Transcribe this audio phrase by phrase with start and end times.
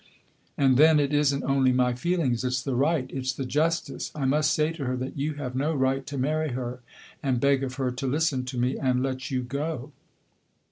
[0.57, 3.45] And then, it is n't only my feelings; it 's the right; it 's the
[3.45, 4.11] justice.
[4.15, 6.79] I must say to her that you have no right to marry her;
[7.21, 9.91] and beg of her to listen to me and let you go."